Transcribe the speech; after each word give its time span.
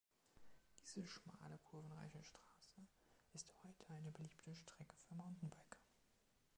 Diese 0.79 1.05
schmale, 1.05 1.59
kurvenreiche 1.59 2.23
Straße 2.23 2.87
ist 3.33 3.53
heute 3.63 3.93
eine 3.93 4.09
beliebte 4.11 4.55
Strecke 4.55 4.95
für 4.95 5.13
Mountainbiker. 5.13 5.77